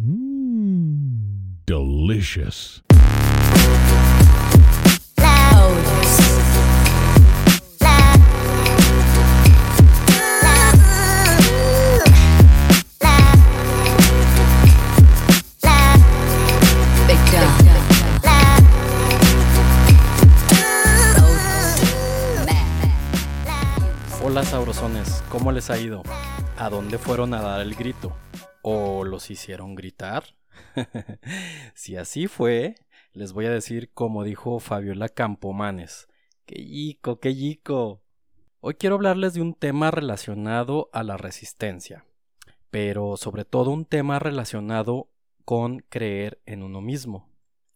[0.00, 2.84] Mmm, delicious.
[24.22, 26.04] Hola sabrosones, ¿cómo les ha ido?
[26.56, 28.14] ¿A dónde fueron a dar el grito?
[28.70, 30.36] ¿O los hicieron gritar?
[31.74, 32.74] si así fue,
[33.14, 36.06] les voy a decir como dijo Fabiola Campomanes.
[36.44, 38.02] ¡Qué yico, qué yico!
[38.60, 42.04] Hoy quiero hablarles de un tema relacionado a la resistencia,
[42.68, 45.08] pero sobre todo un tema relacionado
[45.46, 47.26] con creer en uno mismo.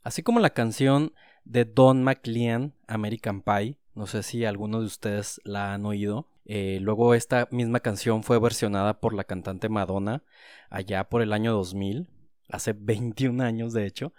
[0.02, 1.14] Así como la canción
[1.47, 6.78] de Don McLean, American Pie, no sé si alguno de ustedes la han oído, eh,
[6.80, 10.24] luego esta misma canción fue versionada por la cantante Madonna
[10.70, 12.09] allá por el año 2000,
[12.48, 14.12] hace 21 años de hecho.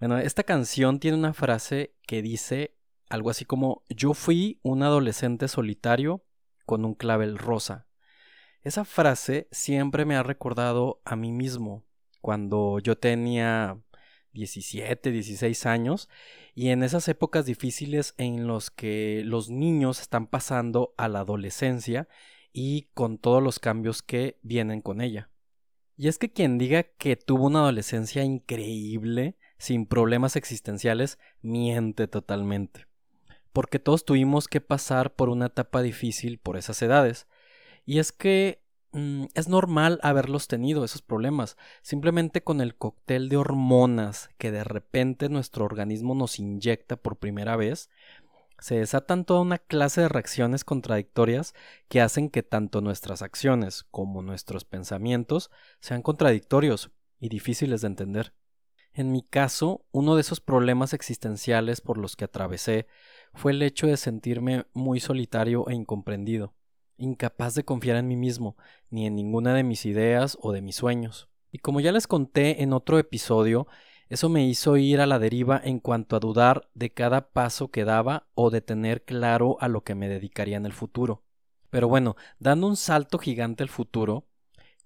[0.00, 2.76] Bueno, esta canción tiene una frase que dice
[3.08, 6.24] algo así como yo fui un adolescente solitario
[6.66, 7.86] con un clavel rosa.
[8.62, 11.84] Esa frase siempre me ha recordado a mí mismo
[12.20, 13.78] cuando yo tenía
[14.34, 16.08] 17, 16 años
[16.54, 22.08] y en esas épocas difíciles en los que los niños están pasando a la adolescencia
[22.52, 25.30] y con todos los cambios que vienen con ella.
[25.96, 32.86] Y es que quien diga que tuvo una adolescencia increíble, sin problemas existenciales, miente totalmente.
[33.52, 37.28] Porque todos tuvimos que pasar por una etapa difícil por esas edades.
[37.86, 38.63] Y es que
[38.94, 41.56] Mm, es normal haberlos tenido, esos problemas.
[41.82, 47.56] Simplemente con el cóctel de hormonas que de repente nuestro organismo nos inyecta por primera
[47.56, 47.90] vez,
[48.60, 51.54] se desatan toda una clase de reacciones contradictorias
[51.88, 58.32] que hacen que tanto nuestras acciones como nuestros pensamientos sean contradictorios y difíciles de entender.
[58.92, 62.86] En mi caso, uno de esos problemas existenciales por los que atravesé
[63.32, 66.54] fue el hecho de sentirme muy solitario e incomprendido
[66.96, 68.56] incapaz de confiar en mí mismo,
[68.90, 71.28] ni en ninguna de mis ideas o de mis sueños.
[71.50, 73.66] Y como ya les conté en otro episodio,
[74.08, 77.84] eso me hizo ir a la deriva en cuanto a dudar de cada paso que
[77.84, 81.24] daba o de tener claro a lo que me dedicaría en el futuro.
[81.70, 84.26] Pero bueno, dando un salto gigante al futuro,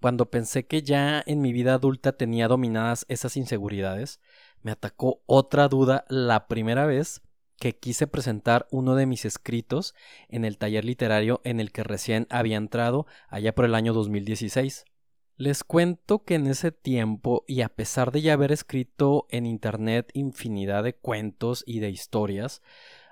[0.00, 4.20] cuando pensé que ya en mi vida adulta tenía dominadas esas inseguridades,
[4.62, 7.20] me atacó otra duda la primera vez
[7.58, 9.94] que quise presentar uno de mis escritos
[10.28, 14.84] en el taller literario en el que recién había entrado allá por el año 2016.
[15.36, 20.10] Les cuento que en ese tiempo, y a pesar de ya haber escrito en Internet
[20.14, 22.62] infinidad de cuentos y de historias,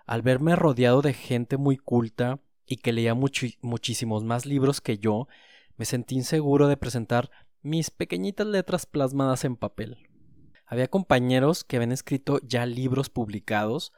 [0.06, 5.28] al verme rodeado de gente muy culta y que leía muchísimos más libros que yo,
[5.76, 7.30] me sentí inseguro de presentar
[7.62, 10.08] mis pequeñitas letras plasmadas en papel.
[10.66, 13.92] Había compañeros que habían escrito ya libros publicados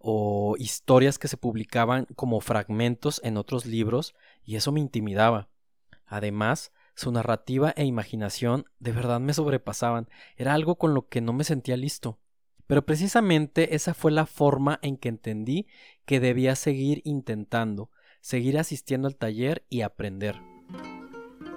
[0.00, 4.14] o historias que se publicaban como fragmentos en otros libros
[4.44, 5.48] y eso me intimidaba.
[6.06, 11.32] Además, su narrativa e imaginación de verdad me sobrepasaban, era algo con lo que no
[11.32, 12.18] me sentía listo.
[12.66, 15.66] Pero precisamente esa fue la forma en que entendí
[16.04, 17.90] que debía seguir intentando,
[18.20, 20.40] seguir asistiendo al taller y aprender.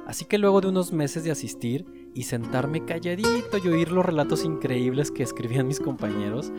[0.05, 4.43] Así que luego de unos meses de asistir y sentarme calladito y oír los relatos
[4.43, 6.51] increíbles que escribían mis compañeros,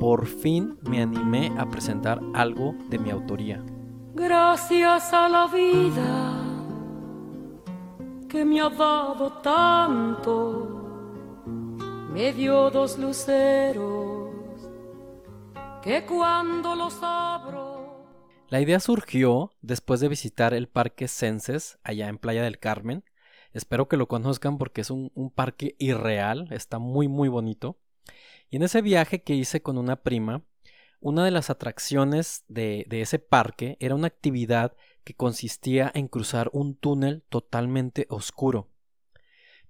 [0.00, 3.62] por fin me animé a presentar algo de mi autoría.
[4.14, 6.40] Gracias a la vida
[8.28, 11.44] que me ha dado tanto,
[12.12, 14.30] me dio dos luceros
[15.82, 17.64] que cuando los abro
[18.54, 23.02] la idea surgió después de visitar el Parque Censes allá en Playa del Carmen.
[23.54, 27.78] Espero que lo conozcan porque es un, parque irreal, está muy muy bonito.
[28.50, 30.42] Y en ese viaje que hice con una prima,
[31.00, 36.74] una de las atracciones de, ese parque era una actividad que consistía en cruzar un
[36.74, 38.70] túnel totalmente oscuro.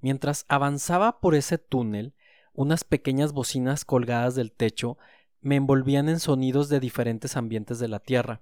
[0.00, 2.14] Mientras avanzaba por ese túnel,
[2.54, 4.96] unas pequeñas bocinas colgadas del techo
[5.42, 8.40] me envolvían en sonidos de diferentes ambientes de la Tierra.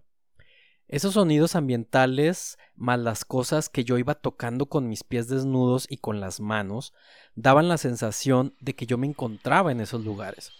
[0.93, 5.97] Esos sonidos ambientales, más las cosas que yo iba tocando con mis pies desnudos y
[5.97, 6.93] con las manos,
[7.35, 10.53] daban la sensación de que yo me encontraba en esos lugares.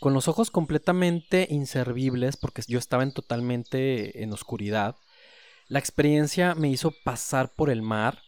[0.00, 4.96] Con los ojos completamente inservibles porque yo estaba en totalmente en oscuridad.
[5.68, 8.22] La experiencia me hizo pasar por el mar,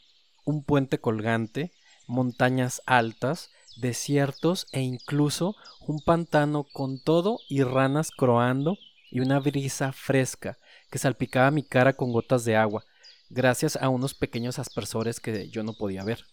[0.45, 1.73] un puente colgante,
[2.07, 5.57] montañas altas, desiertos e incluso
[5.87, 8.77] un pantano con todo y ranas croando
[9.11, 10.59] y una brisa fresca
[10.91, 12.85] que salpicaba mi cara con gotas de agua,
[13.29, 16.25] gracias a unos pequeños aspersores que yo no podía ver.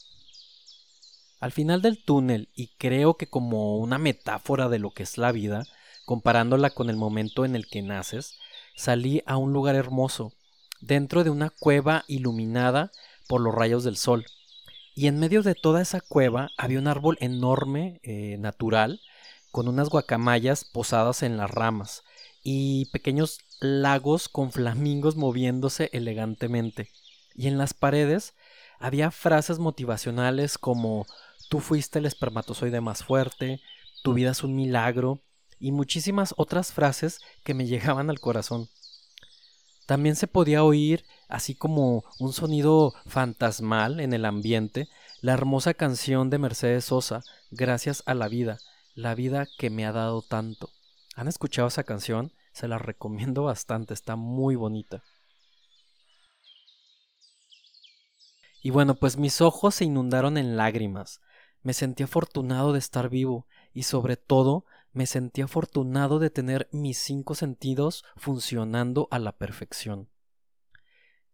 [1.40, 5.32] Al final del túnel, y creo que como una metáfora de lo que es la
[5.32, 5.66] vida,
[6.06, 8.40] comparándola con el momento en el que naces,
[8.76, 10.34] salí a un lugar hermoso,
[10.82, 12.92] dentro de una cueva iluminada
[13.28, 14.26] por los rayos del sol.
[14.96, 19.02] Y en medio de toda esa cueva había un árbol enorme, eh, natural,
[19.52, 22.04] con unas guacamayas posadas en las ramas
[22.44, 26.90] y pequeños lagos con flamingos moviéndose elegantemente.
[27.36, 28.34] Y en las paredes
[28.80, 31.06] había frases motivacionales como
[31.50, 33.62] tú fuiste el espermatozoide más fuerte,
[34.04, 35.22] tu vida es un milagro
[35.60, 38.70] y muchísimas otras frases que me llegaban al corazón.
[39.86, 44.90] También se podía oír, así como un sonido fantasmal en el ambiente,
[45.22, 48.58] la hermosa canción de Mercedes Sosa, Gracias a la vida,
[48.94, 50.70] la vida que me ha dado tanto.
[51.16, 52.34] ¿Han escuchado esa canción?
[52.52, 55.02] Se la recomiendo bastante, está muy bonita.
[58.62, 61.22] Y bueno, pues mis ojos se inundaron en lágrimas.
[61.64, 66.98] Me sentí afortunado de estar vivo y sobre todo me sentí afortunado de tener mis
[66.98, 70.10] cinco sentidos funcionando a la perfección.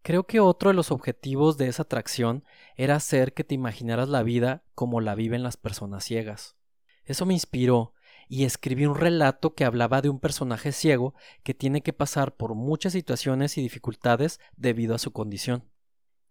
[0.01, 2.43] Creo que otro de los objetivos de esa atracción
[2.75, 6.57] era hacer que te imaginaras la vida como la viven las personas ciegas.
[7.05, 7.93] Eso me inspiró
[8.27, 12.53] y escribí un relato que hablaba de un personaje ciego que tiene que pasar por
[12.53, 15.63] muchas situaciones y dificultades debido a su condición.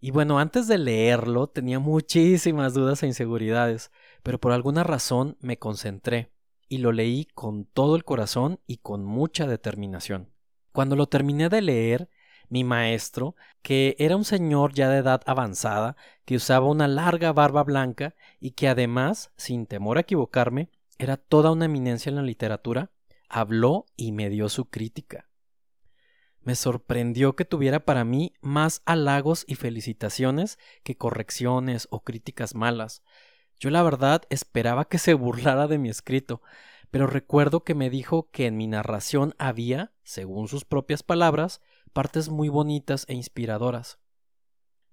[0.05, 3.93] Y bueno, antes de leerlo tenía muchísimas dudas e inseguridades,
[4.25, 6.33] pero por alguna razón me concentré
[6.69, 10.33] y lo leí con todo el corazón y con mucha determinación.
[10.73, 12.11] Cuando lo terminé de leer,
[12.49, 15.95] mi maestro, que era un señor ya de edad avanzada,
[16.25, 21.53] que usaba una larga barba blanca y que además, sin temor a equivocarme, era toda
[21.53, 22.91] una eminencia en la literatura,
[23.29, 25.29] habló y me dio su crítica.
[26.45, 33.03] Me sorprendió que tuviera para mí más halagos y felicitaciones que correcciones o críticas malas.
[33.61, 36.43] Yo la verdad esperaba que se burlara de mi escrito,
[36.91, 41.63] pero recuerdo que me dijo que en mi narración había, según sus propias palabras,
[41.93, 43.99] partes muy bonitas e inspiradoras.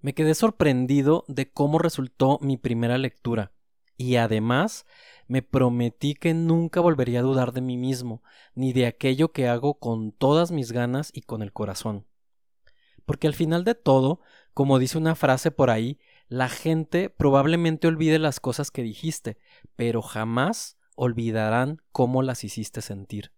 [0.00, 3.52] Me quedé sorprendido de cómo resultó mi primera lectura,
[3.96, 4.86] y además
[5.30, 8.20] me prometí que nunca volvería a dudar de mí mismo,
[8.56, 12.04] ni de aquello que hago con todas mis ganas y con el corazón.
[13.06, 14.18] Porque al final de todo,
[14.54, 19.38] como dice una frase por ahí, la gente probablemente olvide las cosas que dijiste,
[19.76, 23.30] pero jamás olvidarán cómo las hiciste sentir.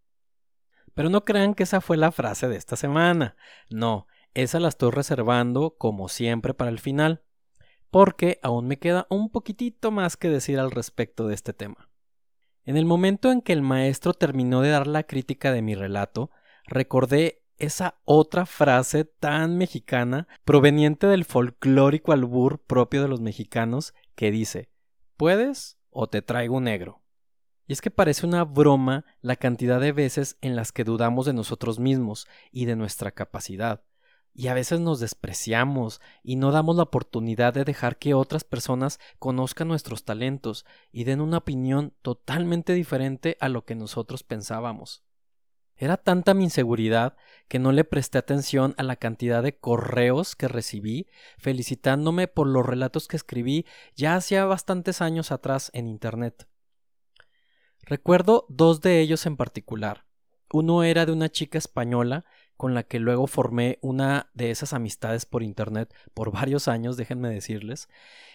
[0.95, 3.37] Pero no crean que esa fue la frase de esta semana.
[3.69, 7.23] No, esa la estoy reservando como siempre para el final,
[7.93, 11.91] porque aún me queda un poquitito más que decir al respecto de este tema.
[12.65, 16.31] En el momento en que el maestro terminó de dar la crítica de mi relato,
[16.65, 24.31] recordé esa otra frase tan mexicana proveniente del folclórico albur propio de los mexicanos que
[24.31, 24.71] dice
[25.19, 27.03] ¿Puedes o te traigo un negro?
[27.67, 31.35] Y es que parece una broma la cantidad de veces en las que dudamos de
[31.35, 33.85] nosotros mismos y de nuestra capacidad.
[34.35, 38.99] Y a veces nos despreciamos y no damos la oportunidad de dejar que otras personas
[39.19, 45.03] conozcan nuestros talentos y den una opinión totalmente diferente a lo que nosotros pensábamos.
[45.77, 47.17] Era tanta mi inseguridad
[47.49, 51.09] que no le presté atención a la cantidad de correos que recibí
[51.39, 56.47] felicitándome por los relatos que escribí ya hacía bastantes años atrás en Internet.
[57.83, 60.07] Recuerdo dos de ellos en particular.
[60.53, 65.27] Uno era de una chica española con la que luego formé una de esas amistades
[65.27, 67.89] por internet por varios años, déjenme decirles,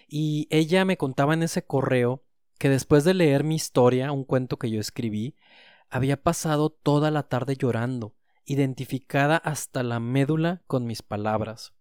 [0.08, 2.24] y ella me contaba en ese correo
[2.58, 5.36] que después de leer mi historia, un cuento que yo escribí,
[5.90, 11.74] había pasado toda la tarde llorando, identificada hasta la médula con mis palabras.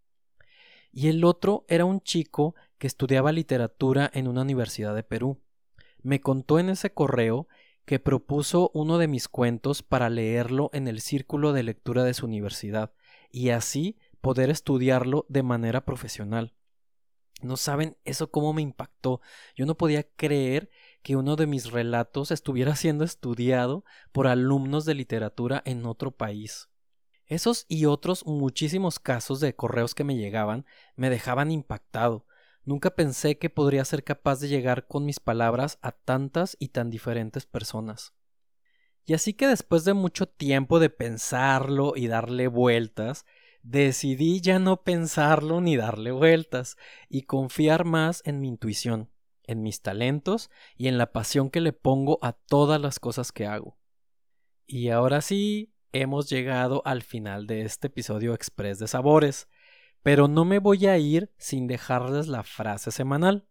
[0.93, 5.41] Y el otro era un chico que estudiaba literatura en una universidad de Perú
[6.07, 7.49] me contó en ese correo
[7.87, 12.27] que propuso uno de mis cuentos para leerlo en el círculo de lectura de su
[12.27, 12.93] universidad
[13.31, 16.53] y así poder estudiarlo de manera profesional.
[17.43, 19.21] No saben eso cómo me impactó.
[19.55, 20.71] Yo no podía creer
[21.03, 26.69] que uno de mis relatos estuviera siendo estudiado por alumnos de literatura en otro país.
[27.27, 30.65] Esos y otros muchísimos casos de correos que me llegaban
[30.97, 32.27] me dejaban impactado,
[32.67, 36.91] Nunca pensé que podría ser capaz de llegar con mis palabras a tantas y tan
[36.91, 38.13] diferentes personas.
[39.05, 43.25] Y así que después de mucho tiempo de pensarlo y darle vueltas,
[43.63, 46.77] decidí ya no pensarlo ni darle vueltas
[47.09, 49.13] y confiar más en mi intuición,
[49.45, 53.47] en mis talentos y en la pasión que le pongo a todas las cosas que
[53.47, 53.79] hago.
[54.67, 59.47] Y ahora sí, hemos llegado al final de este episodio express de sabores,
[60.07, 63.49] pero no me voy a ir sin dejarles la frase semanal.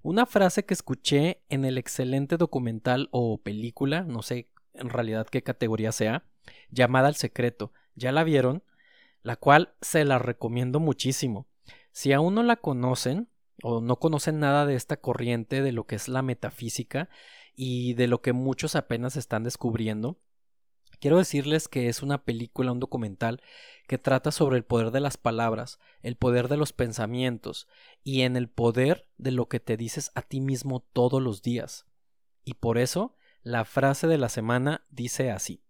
[0.00, 5.42] Una frase que escuché en el excelente documental o película, no sé en realidad qué
[5.42, 6.22] categoría sea,
[6.70, 7.72] llamada El Secreto.
[7.96, 8.62] ¿Ya la vieron?
[9.22, 11.48] La cual se la recomiendo muchísimo.
[11.90, 13.28] Si aún no la conocen
[13.64, 17.08] o no conocen nada de esta corriente de lo que es la metafísica
[17.56, 20.20] y de lo que muchos apenas están descubriendo,
[21.00, 23.40] Quiero decirles que es una película, un documental
[23.86, 27.68] que trata sobre el poder de las palabras, el poder de los pensamientos
[28.02, 31.86] y en el poder de lo que te dices a ti mismo todos los días.
[32.44, 35.62] Y por eso la frase de la semana dice así.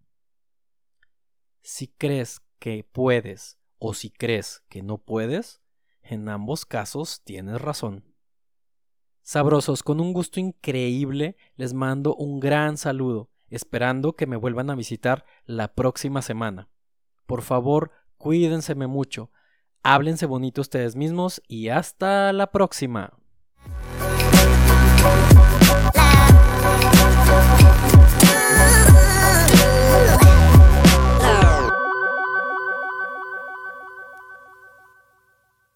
[1.61, 5.61] Si crees que puedes o si crees que no puedes,
[6.03, 8.15] en ambos casos tienes razón.
[9.21, 14.75] Sabrosos, con un gusto increíble, les mando un gran saludo esperando que me vuelvan a
[14.75, 16.69] visitar la próxima semana.
[17.27, 19.31] Por favor, cuídenseme mucho,
[19.83, 23.18] háblense bonito ustedes mismos y hasta la próxima.